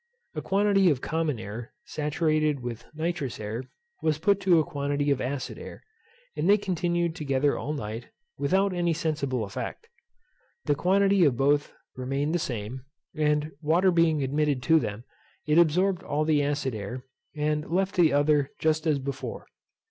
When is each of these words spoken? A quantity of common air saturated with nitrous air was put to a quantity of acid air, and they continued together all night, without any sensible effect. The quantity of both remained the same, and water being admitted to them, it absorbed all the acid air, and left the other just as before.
A 0.33 0.41
quantity 0.41 0.89
of 0.89 0.99
common 0.99 1.37
air 1.39 1.73
saturated 1.85 2.59
with 2.61 2.87
nitrous 2.95 3.39
air 3.39 3.65
was 4.01 4.17
put 4.17 4.39
to 4.39 4.57
a 4.57 4.63
quantity 4.63 5.11
of 5.11 5.21
acid 5.21 5.59
air, 5.59 5.83
and 6.35 6.49
they 6.49 6.57
continued 6.57 7.13
together 7.13 7.55
all 7.55 7.71
night, 7.73 8.07
without 8.35 8.73
any 8.73 8.93
sensible 8.93 9.43
effect. 9.43 9.89
The 10.65 10.73
quantity 10.73 11.23
of 11.23 11.37
both 11.37 11.71
remained 11.95 12.33
the 12.33 12.39
same, 12.39 12.83
and 13.15 13.51
water 13.61 13.91
being 13.91 14.23
admitted 14.23 14.63
to 14.63 14.79
them, 14.79 15.03
it 15.45 15.59
absorbed 15.59 16.01
all 16.01 16.25
the 16.25 16.41
acid 16.41 16.73
air, 16.73 17.03
and 17.35 17.69
left 17.69 17.93
the 17.95 18.11
other 18.11 18.49
just 18.59 18.87
as 18.87 18.97
before. 18.97 19.45